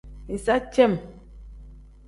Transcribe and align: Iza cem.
Iza 0.35 0.55
cem. 0.73 0.93